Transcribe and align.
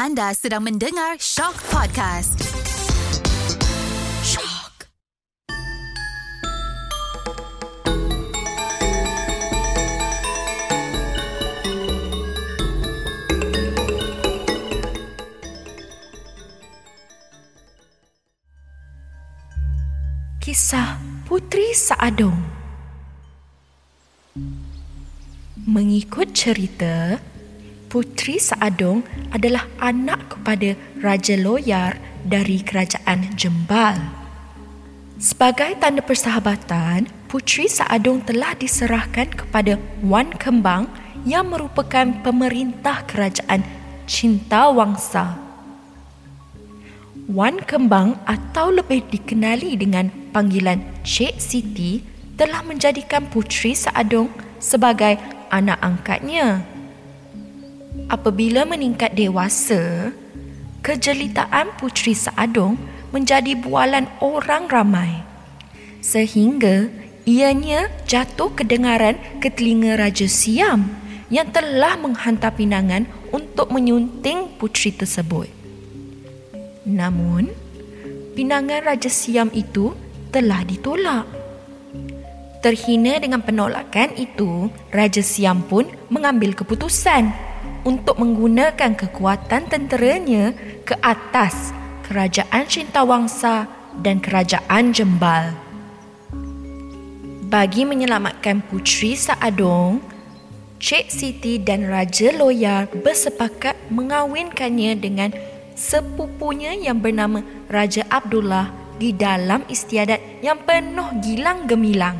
Anda 0.00 0.32
sedang 0.32 0.64
mendengar 0.64 1.20
Shock 1.20 1.60
Podcast. 1.68 2.40
Shock. 4.24 4.88
Kisah 20.40 20.96
Putri 21.28 21.76
Saadong 21.76 22.40
Mengikut 25.68 26.32
cerita, 26.32 27.20
Putri 27.90 28.38
Saadong 28.38 29.02
adalah 29.34 29.66
anak 29.82 30.38
kepada 30.38 30.78
Raja 31.02 31.34
Loyar 31.34 31.98
dari 32.22 32.62
Kerajaan 32.62 33.34
Jembal. 33.34 33.98
Sebagai 35.18 35.74
tanda 35.82 35.98
persahabatan, 35.98 37.10
Putri 37.26 37.66
Saadong 37.66 38.22
telah 38.22 38.54
diserahkan 38.54 39.34
kepada 39.34 39.74
Wan 40.06 40.30
Kembang 40.38 40.86
yang 41.26 41.50
merupakan 41.50 42.06
pemerintah 42.22 43.02
Kerajaan 43.10 43.66
Cinta 44.06 44.70
Wangsa. 44.70 45.34
Wan 47.26 47.58
Kembang 47.58 48.22
atau 48.22 48.70
lebih 48.70 49.02
dikenali 49.10 49.74
dengan 49.74 50.14
panggilan 50.30 50.78
Cik 51.02 51.42
Siti 51.42 52.06
telah 52.38 52.62
menjadikan 52.62 53.26
Putri 53.26 53.74
Saadong 53.74 54.30
sebagai 54.62 55.18
anak 55.50 55.82
angkatnya. 55.82 56.69
Apabila 58.06 58.62
meningkat 58.62 59.18
dewasa, 59.18 60.14
kejelitaan 60.86 61.74
Putri 61.74 62.14
Saadong 62.14 62.78
menjadi 63.10 63.58
bualan 63.58 64.06
orang 64.22 64.70
ramai. 64.70 65.26
Sehingga 65.98 66.86
ianya 67.26 67.90
jatuh 68.06 68.54
kedengaran 68.54 69.18
ke 69.42 69.50
telinga 69.50 69.98
Raja 69.98 70.30
Siam 70.30 70.86
yang 71.30 71.50
telah 71.50 71.98
menghantar 71.98 72.54
pinangan 72.54 73.06
untuk 73.34 73.70
menyunting 73.74 74.58
putri 74.58 74.90
tersebut. 74.94 75.46
Namun, 76.86 77.50
pinangan 78.34 78.86
Raja 78.86 79.10
Siam 79.10 79.50
itu 79.50 79.94
telah 80.30 80.62
ditolak. 80.62 81.26
Terhina 82.62 83.18
dengan 83.18 83.42
penolakan 83.42 84.14
itu, 84.14 84.70
Raja 84.94 85.22
Siam 85.22 85.64
pun 85.66 85.90
mengambil 86.10 86.54
keputusan 86.54 87.49
untuk 87.84 88.20
menggunakan 88.20 88.96
kekuatan 88.96 89.68
tenteranya 89.70 90.52
ke 90.84 90.96
atas 91.00 91.72
Kerajaan 92.06 92.66
Cintawangsa 92.66 93.70
dan 93.98 94.18
Kerajaan 94.18 94.90
Jembal. 94.90 95.54
Bagi 97.50 97.82
menyelamatkan 97.82 98.62
Putri 98.66 99.18
Saadong, 99.18 100.02
Cik 100.80 101.06
Siti 101.12 101.60
dan 101.60 101.84
Raja 101.86 102.32
Loyar 102.32 102.88
bersepakat 102.88 103.76
mengawinkannya 103.92 104.96
dengan 104.96 105.30
sepupunya 105.76 106.72
yang 106.72 106.98
bernama 106.98 107.44
Raja 107.68 108.06
Abdullah 108.08 108.70
di 108.96 109.12
dalam 109.16 109.64
istiadat 109.68 110.44
yang 110.44 110.60
penuh 110.64 111.08
gilang 111.20 111.64
gemilang. 111.64 112.16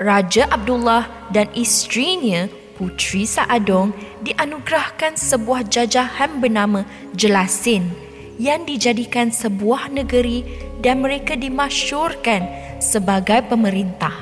Raja 0.00 0.48
Abdullah 0.48 1.28
dan 1.28 1.52
isterinya 1.52 2.48
Putri 2.80 3.28
Saadong 3.28 3.92
dianugerahkan 4.24 5.20
sebuah 5.20 5.68
jajahan 5.68 6.40
bernama 6.40 6.88
Jelasin 7.12 7.92
yang 8.40 8.64
dijadikan 8.64 9.28
sebuah 9.28 9.92
negeri 9.92 10.48
dan 10.80 11.04
mereka 11.04 11.36
dimasyurkan 11.36 12.40
sebagai 12.80 13.44
pemerintah. 13.44 14.16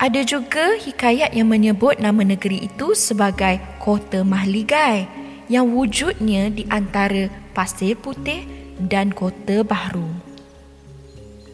Ada 0.00 0.24
juga 0.24 0.80
hikayat 0.80 1.36
yang 1.36 1.52
menyebut 1.52 2.00
nama 2.00 2.24
negeri 2.24 2.64
itu 2.64 2.96
sebagai 2.96 3.60
Kota 3.76 4.24
Mahligai 4.24 5.04
yang 5.52 5.76
wujudnya 5.76 6.48
di 6.48 6.64
antara 6.72 7.28
Pasir 7.52 8.00
Putih 8.00 8.48
dan 8.80 9.12
Kota 9.12 9.60
Bahru. 9.60 10.25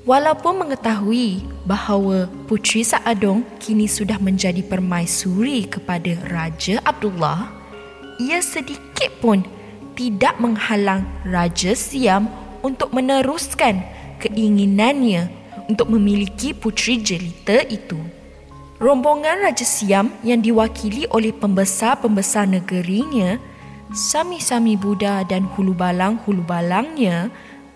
Walaupun 0.02 0.66
mengetahui 0.66 1.46
bahawa 1.62 2.26
Putri 2.50 2.82
Saadong 2.82 3.46
kini 3.62 3.86
sudah 3.86 4.18
menjadi 4.18 4.58
permaisuri 4.58 5.70
kepada 5.70 6.18
Raja 6.26 6.82
Abdullah, 6.82 7.46
ia 8.18 8.42
sedikit 8.42 9.14
pun 9.22 9.46
tidak 9.94 10.42
menghalang 10.42 11.06
Raja 11.22 11.78
Siam 11.78 12.26
untuk 12.66 12.90
meneruskan 12.90 13.78
keinginannya 14.18 15.30
untuk 15.70 15.94
memiliki 15.94 16.50
putri 16.50 16.98
jelita 16.98 17.62
itu. 17.70 18.02
Rombongan 18.82 19.46
Raja 19.46 19.62
Siam 19.62 20.10
yang 20.26 20.42
diwakili 20.42 21.06
oleh 21.14 21.30
pembesar-pembesar 21.30 22.50
negerinya, 22.50 23.38
Sami-Sami 23.94 24.74
Buddha 24.74 25.22
dan 25.22 25.46
Hulu 25.46 25.78
Balang-Hulu 25.78 26.42
Balangnya 26.42 27.30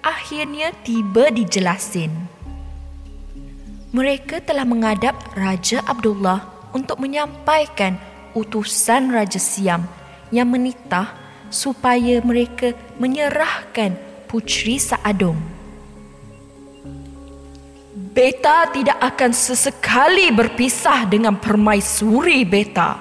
akhirnya 0.06 0.70
tiba 0.86 1.34
di 1.34 1.42
Jelasin. 1.42 2.14
Mereka 3.90 4.46
telah 4.46 4.62
menghadap 4.62 5.18
Raja 5.34 5.82
Abdullah 5.82 6.70
untuk 6.70 7.02
menyampaikan 7.02 7.98
utusan 8.38 9.10
Raja 9.10 9.42
Siam 9.42 9.82
yang 10.30 10.46
menitah 10.46 11.10
supaya 11.50 12.22
mereka 12.22 12.70
menyerahkan 13.02 13.98
Putri 14.30 14.78
Saadong. 14.78 15.38
Beta 18.16 18.70
tidak 18.72 18.96
akan 19.00 19.32
sesekali 19.34 20.30
berpisah 20.32 21.04
dengan 21.08 21.36
permaisuri 21.36 22.46
Beta. 22.46 22.96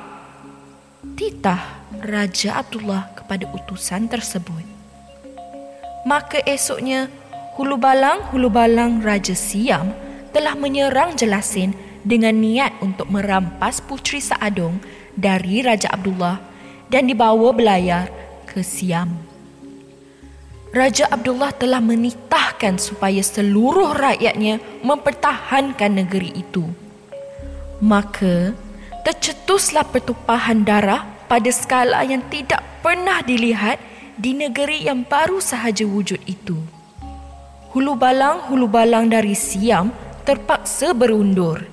Titah 1.16 1.88
Raja 2.04 2.60
Abdullah 2.60 3.16
kepada 3.16 3.48
utusan 3.56 4.12
tersebut. 4.12 4.75
Maka 6.06 6.38
esoknya, 6.46 7.10
Hulu 7.58 7.82
Balang-Hulu 7.82 8.54
Balang 8.54 9.02
Raja 9.02 9.34
Siam 9.34 9.90
telah 10.30 10.54
menyerang 10.54 11.18
Jelasin 11.18 11.74
dengan 12.06 12.38
niat 12.38 12.78
untuk 12.78 13.10
merampas 13.10 13.82
Putri 13.82 14.22
Saadong 14.22 14.78
dari 15.18 15.66
Raja 15.66 15.90
Abdullah 15.90 16.38
dan 16.94 17.10
dibawa 17.10 17.50
belayar 17.50 18.14
ke 18.46 18.62
Siam. 18.62 19.18
Raja 20.70 21.10
Abdullah 21.10 21.50
telah 21.58 21.82
menitahkan 21.82 22.78
supaya 22.78 23.26
seluruh 23.26 23.98
rakyatnya 23.98 24.62
mempertahankan 24.86 26.06
negeri 26.06 26.38
itu. 26.38 26.70
Maka, 27.82 28.54
tercetuslah 29.02 29.90
pertumpahan 29.90 30.62
darah 30.62 31.02
pada 31.26 31.50
skala 31.50 32.06
yang 32.06 32.22
tidak 32.30 32.62
pernah 32.86 33.26
dilihat 33.26 33.82
di 34.16 34.32
negeri 34.32 34.88
yang 34.88 35.04
baru 35.04 35.44
sahaja 35.44 35.84
wujud 35.84 36.20
itu. 36.24 36.56
Hulu 37.76 38.00
balang-hulu 38.00 38.72
balang 38.72 39.12
dari 39.12 39.36
Siam 39.36 39.92
terpaksa 40.24 40.96
berundur. 40.96 41.68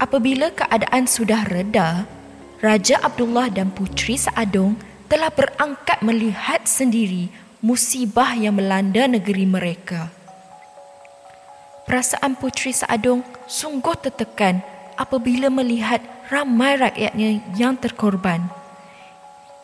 Apabila 0.00 0.50
keadaan 0.50 1.04
sudah 1.04 1.44
reda, 1.46 2.08
Raja 2.64 2.96
Abdullah 3.04 3.52
dan 3.52 3.68
Putri 3.70 4.16
Saadong 4.16 4.80
telah 5.06 5.28
berangkat 5.28 6.00
melihat 6.00 6.64
sendiri 6.64 7.28
musibah 7.60 8.32
yang 8.32 8.56
melanda 8.56 9.04
negeri 9.04 9.44
mereka. 9.44 10.08
Perasaan 11.84 12.40
Putri 12.40 12.72
Saadong 12.72 13.20
sungguh 13.44 13.92
tertekan 14.00 14.64
apabila 14.96 15.52
melihat 15.52 16.00
ramai 16.32 16.80
rakyatnya 16.80 17.44
yang 17.60 17.76
terkorban. 17.76 18.63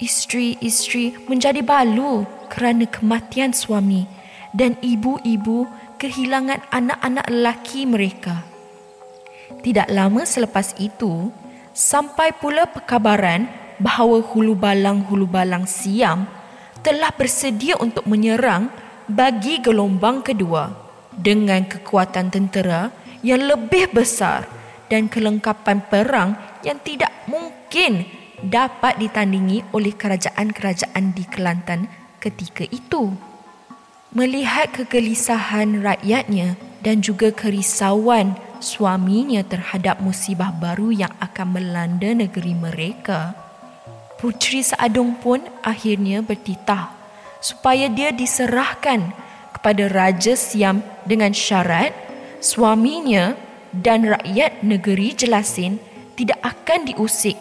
Isteri-isteri 0.00 1.28
menjadi 1.28 1.60
balu 1.60 2.24
kerana 2.48 2.88
kematian 2.88 3.52
suami 3.52 4.08
dan 4.56 4.80
ibu-ibu 4.80 5.68
kehilangan 6.00 6.64
anak-anak 6.72 7.26
lelaki 7.28 7.84
mereka. 7.84 8.48
Tidak 9.60 9.92
lama 9.92 10.24
selepas 10.24 10.72
itu, 10.80 11.28
sampai 11.76 12.32
pula 12.32 12.64
perkabaran 12.64 13.44
bahawa 13.76 14.24
hulu 14.24 14.56
balang-hulu 14.56 15.28
balang 15.28 15.68
Siam 15.68 16.24
telah 16.80 17.12
bersedia 17.12 17.76
untuk 17.76 18.08
menyerang 18.08 18.72
bagi 19.04 19.60
gelombang 19.60 20.24
kedua 20.24 20.72
dengan 21.12 21.68
kekuatan 21.68 22.32
tentera 22.32 22.88
yang 23.20 23.44
lebih 23.44 23.92
besar 23.92 24.48
dan 24.88 25.12
kelengkapan 25.12 25.84
perang 25.84 26.40
yang 26.64 26.80
tidak 26.80 27.12
mungkin 27.28 28.19
dapat 28.44 28.96
ditandingi 28.96 29.64
oleh 29.76 29.92
kerajaan-kerajaan 29.92 31.12
di 31.12 31.24
Kelantan 31.28 31.88
ketika 32.20 32.64
itu. 32.68 33.12
Melihat 34.10 34.74
kegelisahan 34.74 35.84
rakyatnya 35.84 36.58
dan 36.82 36.98
juga 37.04 37.30
kerisauan 37.30 38.34
suaminya 38.58 39.40
terhadap 39.46 40.02
musibah 40.02 40.50
baru 40.50 40.90
yang 40.90 41.12
akan 41.22 41.56
melanda 41.56 42.10
negeri 42.12 42.52
mereka, 42.56 43.38
Putri 44.20 44.60
Seadong 44.60 45.16
pun 45.16 45.40
akhirnya 45.64 46.20
bertitah 46.20 46.92
supaya 47.40 47.88
dia 47.88 48.12
diserahkan 48.12 49.16
kepada 49.56 49.88
Raja 49.88 50.36
Siam 50.36 50.84
dengan 51.08 51.32
syarat 51.32 51.96
suaminya 52.44 53.32
dan 53.72 54.04
rakyat 54.04 54.60
negeri 54.60 55.16
Jelasin 55.16 55.80
tidak 56.20 56.36
akan 56.44 56.84
diusik 56.92 57.38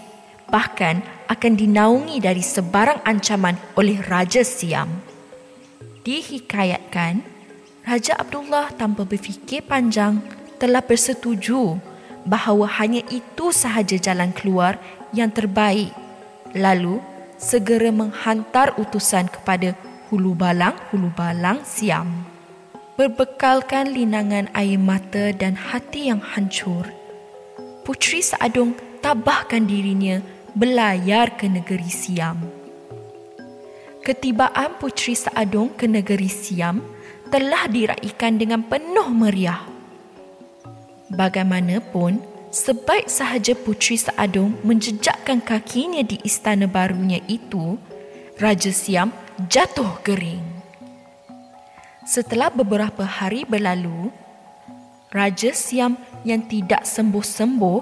bahkan 0.49 1.05
akan 1.29 1.53
dinaungi 1.55 2.17
dari 2.19 2.41
sebarang 2.41 3.05
ancaman 3.05 3.55
oleh 3.77 4.01
Raja 4.01 4.41
Siam. 4.41 4.89
Dihikayatkan, 6.01 7.21
Raja 7.85 8.17
Abdullah 8.17 8.73
tanpa 8.73 9.05
berfikir 9.05 9.61
panjang 9.65 10.21
telah 10.57 10.81
bersetuju 10.81 11.77
bahawa 12.25 12.67
hanya 12.81 13.05
itu 13.13 13.53
sahaja 13.53 13.95
jalan 13.95 14.33
keluar 14.35 14.77
yang 15.15 15.31
terbaik 15.31 15.93
lalu 16.53 17.01
segera 17.37 17.93
menghantar 17.93 18.75
utusan 18.75 19.29
kepada 19.29 19.77
Hulu 20.09 20.33
Balang, 20.33 20.75
Hulu 20.89 21.13
Balang 21.13 21.61
Siam. 21.63 22.25
Berbekalkan 22.99 23.95
linangan 23.95 24.51
air 24.51 24.75
mata 24.75 25.31
dan 25.31 25.55
hati 25.55 26.11
yang 26.11 26.19
hancur, 26.19 26.83
Putri 27.87 28.19
Seadong 28.19 28.75
tabahkan 28.99 29.63
dirinya 29.63 30.19
belayar 30.59 31.39
ke 31.39 31.47
negeri 31.47 31.87
Siam. 31.87 32.35
Ketibaan 34.03 34.75
Putri 34.75 35.15
Seadong 35.15 35.71
ke 35.71 35.87
negeri 35.87 36.27
Siam 36.27 36.83
telah 37.31 37.71
diraikan 37.71 38.35
dengan 38.35 38.67
penuh 38.67 39.07
meriah. 39.07 39.63
Bagaimanapun, 41.15 42.19
Sebaik 42.49 43.05
sahaja 43.05 43.53
Putri 43.53 43.93
Seadong 43.93 44.57
menjejakkan 44.65 45.37
kakinya 45.37 46.01
di 46.01 46.17
istana 46.25 46.65
barunya 46.65 47.21
itu, 47.29 47.77
Raja 48.41 48.73
Siam 48.73 49.13
jatuh 49.45 50.01
gering. 50.01 50.41
Setelah 52.09 52.49
beberapa 52.49 53.05
hari 53.05 53.45
berlalu, 53.45 54.09
Raja 55.13 55.53
Siam 55.53 55.93
yang 56.25 56.41
tidak 56.49 56.89
sembuh-sembuh 56.89 57.81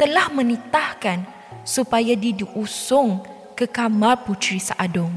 telah 0.00 0.32
menitahkan 0.32 1.39
supaya 1.62 2.16
diusung 2.16 3.22
ke 3.54 3.68
kamar 3.68 4.24
Putri 4.24 4.56
Seadong. 4.56 5.12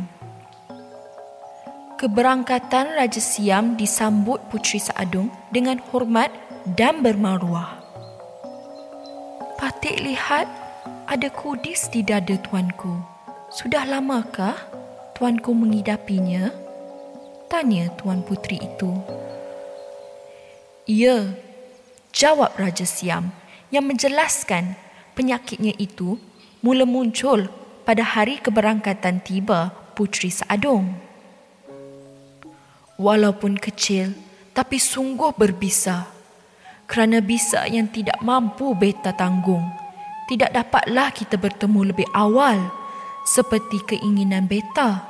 Keberangkatan 1.95 2.99
Raja 2.99 3.23
Siam 3.23 3.79
disambut 3.79 4.43
Putri 4.51 4.83
Seadong 4.83 5.31
dengan 5.55 5.79
hormat 5.89 6.29
dan 6.75 6.99
bermaruah. 6.99 7.79
Patik 9.55 10.03
lihat 10.03 10.51
ada 11.07 11.31
kudis 11.31 11.87
di 11.87 12.03
dada 12.03 12.35
tuanku. 12.35 12.99
Sudah 13.47 13.87
lamakah 13.87 14.59
tuanku 15.15 15.55
mengidapinya? 15.55 16.51
Tanya 17.47 17.87
tuan 17.95 18.25
putri 18.25 18.59
itu. 18.59 18.91
Ya, 20.83 21.31
jawab 22.11 22.59
Raja 22.59 22.83
Siam 22.83 23.31
yang 23.71 23.87
menjelaskan 23.87 24.75
penyakitnya 25.13 25.73
itu 25.77 26.17
mula 26.65 26.85
muncul 26.85 27.49
pada 27.85 28.01
hari 28.01 28.39
keberangkatan 28.39 29.21
tiba 29.21 29.71
Putri 29.93 30.33
Seadong. 30.33 30.89
Walaupun 32.97 33.57
kecil, 33.57 34.13
tapi 34.53 34.77
sungguh 34.77 35.33
berbisa 35.33 36.07
kerana 36.85 37.19
bisa 37.19 37.65
yang 37.65 37.89
tidak 37.89 38.21
mampu 38.21 38.77
beta 38.77 39.11
tanggung. 39.17 39.65
Tidak 40.29 40.53
dapatlah 40.53 41.11
kita 41.11 41.35
bertemu 41.35 41.91
lebih 41.91 42.07
awal 42.15 42.71
seperti 43.27 43.81
keinginan 43.83 44.47
beta. 44.47 45.03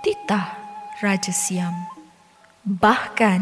Titah 0.00 0.56
Raja 1.02 1.34
Siam. 1.34 1.74
Bahkan 2.64 3.40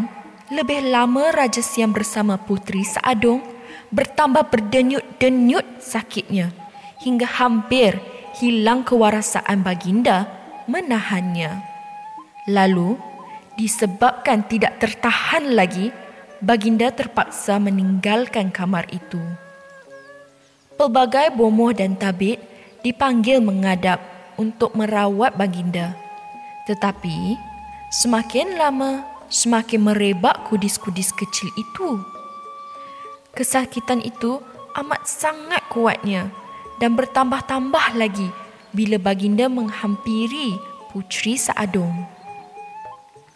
lebih 0.50 0.88
lama 0.88 1.30
Raja 1.30 1.60
Siam 1.62 1.92
bersama 1.92 2.40
Putri 2.40 2.82
Seadong 2.82 3.55
bertambah 3.90 4.50
berdenyut-denyut 4.50 5.82
sakitnya 5.82 6.50
hingga 7.02 7.26
hampir 7.26 7.98
hilang 8.40 8.82
kewarasaan 8.82 9.62
baginda 9.62 10.26
menahannya. 10.66 11.62
Lalu 12.50 12.98
disebabkan 13.56 14.46
tidak 14.46 14.78
tertahan 14.78 15.56
lagi 15.56 15.90
Baginda 16.36 16.92
terpaksa 16.92 17.56
meninggalkan 17.56 18.52
kamar 18.52 18.84
itu. 18.92 19.16
Pelbagai 20.76 21.32
bomoh 21.32 21.72
dan 21.72 21.96
tabit 21.96 22.36
dipanggil 22.84 23.40
mengadap 23.40 24.04
untuk 24.36 24.76
merawat 24.76 25.32
Baginda. 25.32 25.96
Tetapi, 26.68 27.40
semakin 27.88 28.60
lama, 28.60 29.00
semakin 29.32 29.80
merebak 29.80 30.44
kudis-kudis 30.52 31.08
kecil 31.16 31.48
itu. 31.56 32.04
Kesakitan 33.36 34.00
itu 34.00 34.40
amat 34.80 35.04
sangat 35.04 35.60
kuatnya 35.68 36.32
dan 36.80 36.96
bertambah-tambah 36.96 37.92
lagi 37.92 38.32
bila 38.72 38.96
Baginda 38.96 39.44
menghampiri 39.52 40.56
Putri 40.88 41.36
Seadong. 41.36 42.08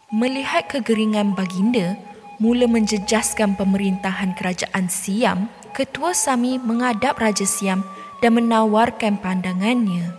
Melihat 0.09 0.73
kegeringan 0.73 1.37
Baginda, 1.37 2.01
mula 2.41 2.65
menjejaskan 2.65 3.61
pemerintahan 3.61 4.33
kerajaan 4.33 4.89
Siam, 4.89 5.53
Ketua 5.77 6.17
Sami 6.17 6.57
mengadap 6.57 7.21
Raja 7.21 7.45
Siam 7.45 7.85
dan 8.25 8.41
menawarkan 8.41 9.21
pandangannya. 9.21 10.17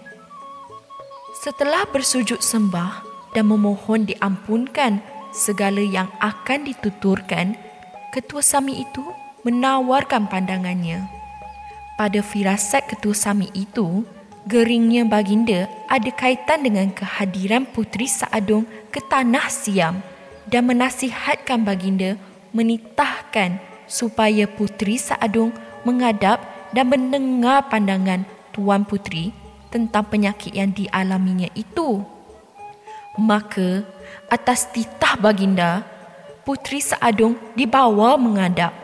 Setelah 1.42 1.90
bersujud 1.90 2.38
sembah 2.40 3.02
dan 3.34 3.50
memohon 3.50 4.06
diampunkan 4.06 5.02
segala 5.34 5.82
yang 5.82 6.08
akan 6.22 6.70
dituturkan, 6.70 7.58
Ketua 8.14 8.46
Sami 8.46 8.86
itu 8.86 9.02
menawarkan 9.42 10.30
pandangannya. 10.30 11.06
Pada 11.98 12.22
firasat 12.26 12.90
Ketua 12.90 13.14
Sami 13.14 13.50
itu, 13.54 14.06
geringnya 14.50 15.06
baginda 15.06 15.70
ada 15.86 16.10
kaitan 16.10 16.66
dengan 16.66 16.90
kehadiran 16.90 17.68
Putri 17.70 18.10
Saadong 18.10 18.66
ke 18.90 18.98
tanah 19.06 19.48
Siam 19.54 20.02
dan 20.50 20.66
menasihatkan 20.66 21.62
baginda 21.62 22.18
menitahkan 22.52 23.62
supaya 23.88 24.48
putri 24.48 25.00
Saadung 25.00 25.54
mengadap 25.84 26.42
dan 26.72 26.88
mendengar 26.88 27.68
pandangan 27.68 28.24
tuan 28.56 28.84
putri 28.88 29.36
tentang 29.72 30.08
penyakit 30.08 30.52
yang 30.52 30.72
dialaminya 30.72 31.48
itu. 31.56 32.04
Maka 33.20 33.84
atas 34.32 34.72
titah 34.72 35.20
baginda, 35.20 35.84
putri 36.48 36.80
Saadung 36.80 37.36
dibawa 37.56 38.16
mengadap. 38.16 38.81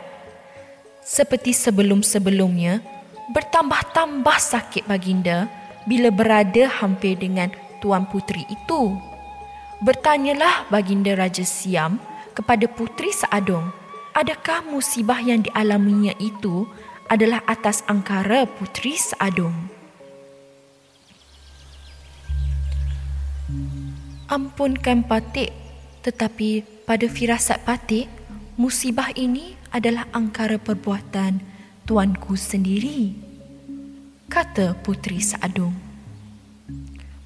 Seperti 1.08 1.56
sebelum-sebelumnya, 1.56 2.84
bertambah-tambah 3.32 4.36
sakit 4.36 4.84
baginda 4.84 5.48
bila 5.88 6.12
berada 6.12 6.68
hampir 6.68 7.16
dengan 7.16 7.48
tuan 7.80 8.04
putri 8.04 8.44
itu. 8.52 8.92
Bertanyalah 9.80 10.68
baginda 10.68 11.16
Raja 11.16 11.48
Siam 11.48 11.96
kepada 12.36 12.68
Putri 12.68 13.08
Seadong, 13.08 13.72
adakah 14.12 14.60
musibah 14.68 15.16
yang 15.24 15.40
dialaminya 15.40 16.12
itu 16.20 16.68
adalah 17.08 17.40
atas 17.48 17.80
angkara 17.88 18.44
Putri 18.44 19.00
Seadong? 19.00 19.56
Ampunkan 24.28 25.08
Patik, 25.08 25.56
tetapi 26.04 26.84
pada 26.84 27.08
firasat 27.08 27.64
Patik, 27.64 28.12
musibah 28.60 29.08
ini 29.16 29.57
adalah 29.72 30.08
angkara 30.16 30.56
perbuatan 30.56 31.40
tuanku 31.84 32.36
sendiri. 32.36 33.12
Kata 34.28 34.76
Putri 34.80 35.20
Seadong. 35.24 35.72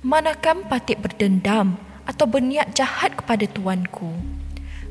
Manakah 0.03 0.67
Patik 0.67 1.03
berdendam 1.03 1.79
atau 2.07 2.27
berniat 2.27 2.75
jahat 2.75 3.15
kepada 3.15 3.47
tuanku 3.47 4.11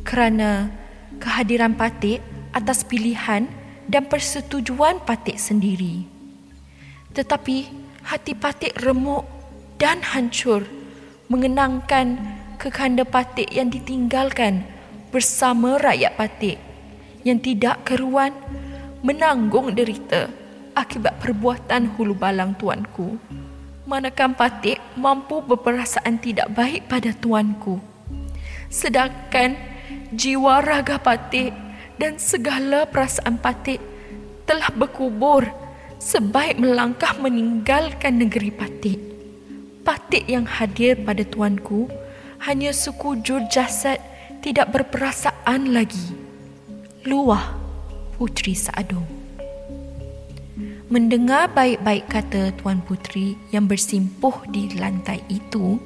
kerana 0.08 0.72
kehadiran 1.20 1.76
Patik 1.76 2.24
atas 2.56 2.88
pilihan 2.88 3.48
dan 3.92 4.04
persetujuan 4.08 5.04
Patik 5.04 5.36
sendiri. 5.36 6.08
Tetapi 7.12 7.58
hati 8.08 8.34
Patik 8.36 8.80
remuk 8.80 9.28
dan 9.76 10.00
hancur 10.00 10.64
mengenangkan 11.28 12.16
kekanda 12.56 13.04
Patik 13.04 13.52
yang 13.52 13.68
ditinggalkan 13.68 14.64
bersama 15.12 15.76
rakyat 15.76 16.16
Patik 16.16 16.71
yang 17.28 17.42
tidak 17.42 17.86
keruan 17.86 18.34
menanggung 19.02 19.74
derita 19.74 20.30
akibat 20.78 21.18
perbuatan 21.20 21.98
hulu 21.98 22.14
balang 22.16 22.54
tuanku 22.58 23.18
manakah 23.92 24.32
Patik 24.32 24.80
mampu 24.96 25.44
berperasaan 25.44 26.22
tidak 26.24 26.48
baik 26.56 26.88
pada 26.88 27.12
tuanku. 27.12 27.84
Sedangkan 28.72 29.60
jiwa 30.16 30.64
raga 30.64 30.96
Patik 30.96 31.52
dan 32.00 32.16
segala 32.16 32.88
perasaan 32.88 33.36
Patik 33.36 33.84
telah 34.48 34.72
berkubur 34.72 35.44
sebaik 36.00 36.56
melangkah 36.56 37.20
meninggalkan 37.20 38.16
negeri 38.22 38.52
Patik. 38.54 39.00
patik 39.82 40.30
yang 40.30 40.46
hadir 40.46 40.94
pada 41.02 41.26
tuanku 41.26 41.90
hanya 42.46 42.70
sekujur 42.70 43.50
jasad 43.50 43.98
tidak 44.46 44.70
berperasaan 44.70 45.74
lagi. 45.74 46.21
Luah 47.02 47.58
Putri 48.14 48.54
Saadong. 48.54 49.02
Mendengar 50.86 51.50
baik-baik 51.50 52.06
kata 52.06 52.54
Tuan 52.62 52.78
Putri 52.86 53.34
yang 53.50 53.66
bersimpuh 53.66 54.46
di 54.54 54.70
lantai 54.78 55.18
itu, 55.26 55.82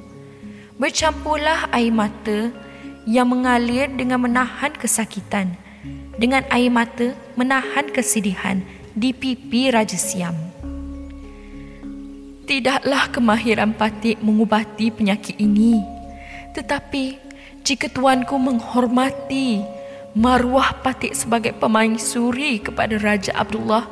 bercampurlah 0.76 1.72
air 1.72 1.88
mata 1.88 2.52
yang 3.08 3.32
mengalir 3.32 3.88
dengan 3.96 4.28
menahan 4.28 4.76
kesakitan, 4.76 5.56
dengan 6.20 6.44
air 6.52 6.68
mata 6.68 7.16
menahan 7.32 7.88
kesedihan 7.88 8.60
di 8.92 9.16
pipi 9.16 9.72
Raja 9.72 9.96
Siam. 9.96 10.36
Tidaklah 12.44 13.08
kemahiran 13.16 13.72
patik 13.72 14.20
mengubati 14.20 14.92
penyakit 14.92 15.40
ini, 15.40 15.80
tetapi 16.52 17.16
jika 17.64 17.88
tuanku 17.88 18.36
menghormati 18.36 19.75
maruah 20.16 20.72
Patik 20.80 21.12
sebagai 21.12 21.52
pemain 21.52 21.92
suri 22.00 22.56
kepada 22.56 22.96
Raja 22.96 23.36
Abdullah 23.36 23.84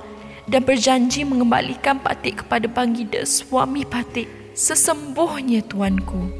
dan 0.49 0.64
berjanji 0.64 1.21
mengembalikan 1.21 2.00
Patik 2.00 2.40
kepada 2.40 2.64
Bangida 2.64 3.28
suami 3.28 3.85
Patik 3.85 4.25
sesembuhnya 4.57 5.61
tuanku, 5.69 6.33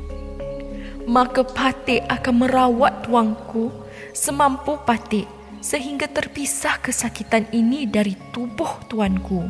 maka 1.05 1.45
Patik 1.45 2.01
akan 2.09 2.35
merawat 2.49 3.05
tuanku 3.05 3.69
semampu 4.17 4.81
Patik 4.89 5.29
sehingga 5.61 6.09
terpisah 6.09 6.81
kesakitan 6.81 7.45
ini 7.53 7.85
dari 7.85 8.17
tubuh 8.33 8.89
tuanku. 8.89 9.45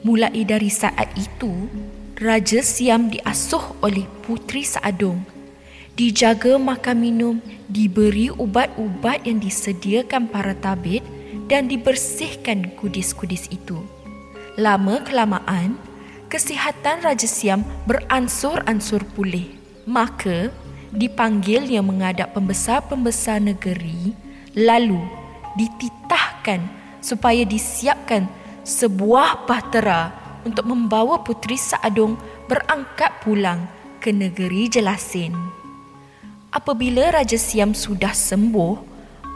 Mulai 0.00 0.48
dari 0.48 0.72
saat 0.72 1.12
itu, 1.12 1.68
Raja 2.16 2.64
Siam 2.64 3.12
diasuh 3.12 3.84
oleh 3.84 4.08
Putri 4.24 4.64
Saadong 4.64 5.39
dijaga 6.00 6.56
makan 6.56 6.96
minum, 6.96 7.36
diberi 7.68 8.32
ubat-ubat 8.32 9.20
yang 9.28 9.36
disediakan 9.36 10.32
para 10.32 10.56
tabib 10.56 11.04
dan 11.44 11.68
dibersihkan 11.68 12.72
kudis-kudis 12.80 13.52
itu. 13.52 13.84
Lama 14.56 15.04
kelamaan, 15.04 15.76
kesihatan 16.32 17.04
Raja 17.04 17.28
Siam 17.28 17.60
beransur-ansur 17.84 19.04
pulih. 19.12 19.60
Maka, 19.84 20.48
dipanggil 20.88 21.68
yang 21.68 21.92
mengadap 21.92 22.32
pembesar-pembesar 22.32 23.44
negeri, 23.44 24.16
lalu 24.56 25.04
dititahkan 25.60 26.64
supaya 27.04 27.44
disiapkan 27.44 28.24
sebuah 28.64 29.44
bahtera 29.44 30.16
untuk 30.48 30.64
membawa 30.64 31.20
Puteri 31.20 31.60
Saadong 31.60 32.16
berangkat 32.48 33.20
pulang 33.20 33.68
ke 34.00 34.08
negeri 34.16 34.64
Jelasin. 34.72 35.59
Apabila 36.50 37.14
Raja 37.14 37.38
Siam 37.38 37.78
sudah 37.78 38.10
sembuh, 38.10 38.74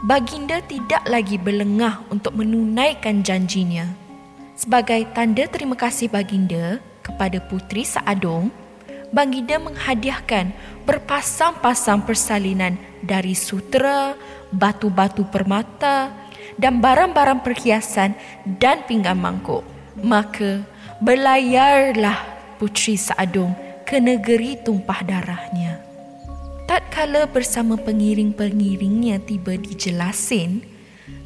Baginda 0.03 0.59
tidak 0.59 1.07
lagi 1.07 1.39
berlengah 1.39 2.03
untuk 2.11 2.35
menunaikan 2.35 3.23
janjinya. 3.23 3.87
Sebagai 4.59 5.07
tanda 5.15 5.47
terima 5.47 5.79
kasih 5.79 6.11
Baginda 6.11 6.83
kepada 6.99 7.39
Putri 7.39 7.87
Saadong, 7.87 8.51
Baginda 9.15 9.55
menghadiahkan 9.63 10.51
berpasang-pasang 10.83 12.03
persalinan 12.03 12.75
dari 12.99 13.31
sutera, 13.31 14.19
batu-batu 14.51 15.23
permata 15.31 16.11
dan 16.59 16.83
barang-barang 16.83 17.39
perhiasan 17.47 18.11
dan 18.59 18.83
pinggan 18.83 19.15
mangkuk. 19.15 19.63
Maka 20.03 20.67
berlayarlah 20.99 22.19
Putri 22.59 22.99
Saadong 22.99 23.55
ke 23.87 24.03
negeri 24.03 24.59
tumpah 24.59 24.99
darahnya. 24.99 25.74
Tatkala 26.65 27.29
bersama 27.29 27.77
pengiring-pengiringnya 27.77 29.21
tiba 29.21 29.53
di 29.53 29.77
Jelasin, 29.77 30.65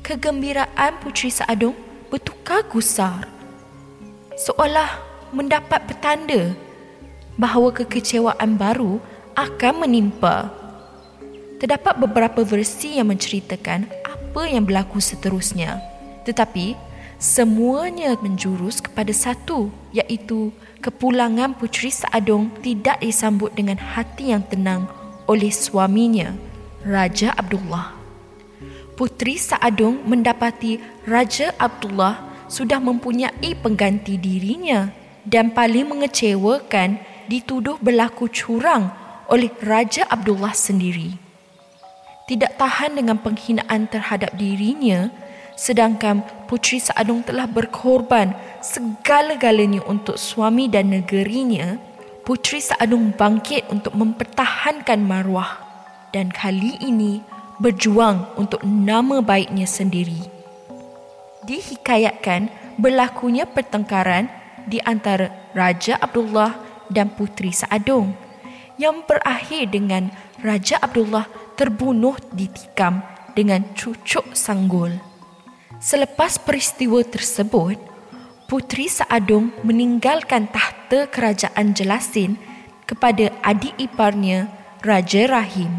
kegembiraan 0.04 1.00
Puteri 1.00 1.32
Saadong 1.32 1.72
bertukar 2.12 2.68
gusar. 2.68 3.24
Seolah 4.36 5.00
mendapat 5.32 5.88
petanda 5.88 6.52
bahawa 7.40 7.72
kekecewaan 7.72 8.60
baru 8.60 9.00
akan 9.40 9.88
menimpa. 9.88 10.52
Terdapat 11.64 11.96
beberapa 12.04 12.44
versi 12.44 13.00
yang 13.00 13.08
menceritakan 13.08 13.88
apa 14.04 14.44
yang 14.44 14.68
berlaku 14.68 15.00
seterusnya. 15.00 15.80
Tetapi 16.28 16.76
semuanya 17.16 18.20
menjurus 18.20 18.84
kepada 18.84 19.16
satu 19.16 19.72
iaitu 19.96 20.52
kepulangan 20.84 21.56
Puteri 21.56 21.96
Saadong 21.96 22.52
tidak 22.60 23.00
disambut 23.00 23.56
dengan 23.56 23.80
hati 23.80 24.36
yang 24.36 24.44
tenang 24.44 24.99
oleh 25.30 25.54
suaminya, 25.54 26.34
Raja 26.82 27.38
Abdullah. 27.38 27.94
Putri 28.98 29.38
Saadung 29.38 30.02
mendapati 30.10 30.82
Raja 31.06 31.54
Abdullah 31.62 32.20
sudah 32.50 32.82
mempunyai 32.82 33.54
pengganti 33.62 34.18
dirinya 34.18 34.90
dan 35.22 35.54
paling 35.54 35.86
mengecewakan 35.86 36.98
dituduh 37.30 37.78
berlaku 37.78 38.26
curang 38.28 38.90
oleh 39.30 39.54
Raja 39.62 40.10
Abdullah 40.10 40.52
sendiri. 40.58 41.14
Tidak 42.26 42.58
tahan 42.58 42.98
dengan 42.98 43.22
penghinaan 43.22 43.86
terhadap 43.86 44.34
dirinya, 44.34 45.14
sedangkan 45.54 46.26
Putri 46.50 46.82
Saadung 46.82 47.22
telah 47.22 47.46
berkorban 47.46 48.34
segala-galanya 48.66 49.86
untuk 49.86 50.18
suami 50.18 50.66
dan 50.66 50.90
negerinya, 50.90 51.78
Putri 52.30 52.62
Saadung 52.62 53.10
bangkit 53.10 53.74
untuk 53.74 53.98
mempertahankan 53.98 55.02
maruah 55.02 55.66
dan 56.14 56.30
kali 56.30 56.78
ini 56.78 57.26
berjuang 57.58 58.38
untuk 58.38 58.62
nama 58.62 59.18
baiknya 59.18 59.66
sendiri. 59.66 60.30
Dihikayatkan 61.50 62.54
berlakunya 62.78 63.50
pertengkaran 63.50 64.30
di 64.70 64.78
antara 64.78 65.34
Raja 65.58 65.98
Abdullah 65.98 66.54
dan 66.94 67.10
Putri 67.18 67.50
Saadung 67.50 68.14
yang 68.78 69.02
berakhir 69.10 69.74
dengan 69.74 70.14
Raja 70.46 70.78
Abdullah 70.86 71.26
terbunuh 71.58 72.14
ditikam 72.30 73.02
dengan 73.34 73.74
cucuk 73.74 74.38
sanggul. 74.38 75.02
Selepas 75.82 76.38
peristiwa 76.38 77.02
tersebut, 77.02 77.82
Putri 78.46 78.86
Saadung 78.86 79.50
meninggalkan 79.66 80.46
tahta 80.46 80.79
kerajaan 80.90 81.78
Jelasin 81.78 82.40
kepada 82.90 83.30
adik 83.46 83.78
iparnya 83.78 84.50
Raja 84.82 85.30
Rahim. 85.30 85.70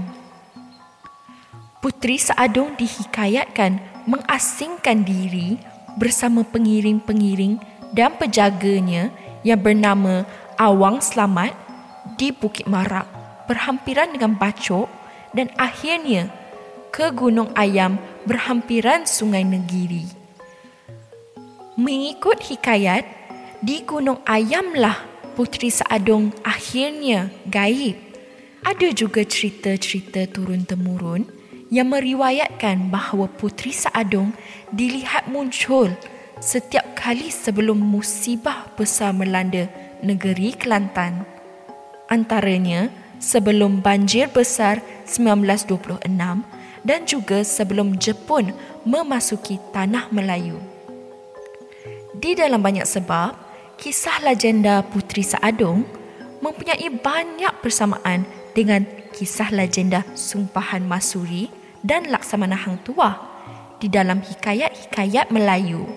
Putri 1.80 2.20
Saadung 2.20 2.76
dihikayatkan 2.76 3.80
mengasingkan 4.04 5.02
diri 5.02 5.56
bersama 5.96 6.44
pengiring-pengiring 6.46 7.58
dan 7.96 8.14
penjaganya 8.14 9.10
yang 9.42 9.58
bernama 9.58 10.28
Awang 10.60 11.00
Selamat 11.00 11.56
di 12.20 12.30
Bukit 12.30 12.68
Marak 12.68 13.08
berhampiran 13.48 14.12
dengan 14.12 14.36
Bacok 14.36 14.86
dan 15.32 15.48
akhirnya 15.56 16.28
ke 16.92 17.08
Gunung 17.10 17.50
Ayam 17.56 17.96
berhampiran 18.28 19.08
Sungai 19.08 19.42
Negiri. 19.46 20.04
Mengikut 21.80 22.44
hikayat, 22.44 23.08
di 23.60 23.84
Gunung 23.84 24.24
Ayamlah 24.24 25.04
Putri 25.36 25.68
Saadong 25.68 26.32
akhirnya 26.40 27.28
gaib. 27.44 27.96
Ada 28.64 28.92
juga 28.96 29.20
cerita-cerita 29.20 30.24
turun-temurun 30.32 31.28
yang 31.68 31.92
meriwayatkan 31.92 32.88
bahawa 32.88 33.28
Putri 33.28 33.76
Saadong 33.76 34.32
dilihat 34.72 35.28
muncul 35.28 35.92
setiap 36.40 36.96
kali 36.96 37.28
sebelum 37.28 37.76
musibah 37.76 38.64
besar 38.80 39.12
melanda 39.12 39.68
negeri 40.00 40.56
Kelantan. 40.56 41.28
Antaranya 42.08 42.88
sebelum 43.20 43.84
banjir 43.84 44.32
besar 44.32 44.80
1926 45.04 46.00
dan 46.80 47.00
juga 47.04 47.44
sebelum 47.44 48.00
Jepun 48.00 48.56
memasuki 48.88 49.60
tanah 49.76 50.08
Melayu. 50.08 50.56
Di 52.16 52.36
dalam 52.36 52.60
banyak 52.60 52.84
sebab, 52.84 53.49
kisah 53.80 54.20
legenda 54.20 54.84
Putri 54.84 55.24
Saadong 55.24 55.88
mempunyai 56.44 56.84
banyak 56.92 57.64
persamaan 57.64 58.28
dengan 58.52 58.84
kisah 59.16 59.48
legenda 59.48 60.04
Sumpahan 60.12 60.84
Masuri 60.84 61.48
dan 61.80 62.12
Laksamana 62.12 62.60
Hang 62.60 62.76
Tua 62.84 63.16
di 63.80 63.88
dalam 63.88 64.20
hikayat-hikayat 64.20 65.32
Melayu. 65.32 65.88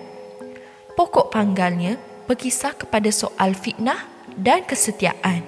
Pokok 0.96 1.28
panggalnya 1.28 2.00
berkisah 2.24 2.72
kepada 2.72 3.12
soal 3.12 3.52
fitnah 3.52 4.08
dan 4.32 4.64
kesetiaan. 4.64 5.44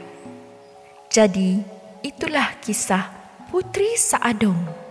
Jadi, 1.08 1.64
itulah 2.04 2.60
kisah 2.60 3.16
Putri 3.48 3.96
Saadong. 3.96 4.85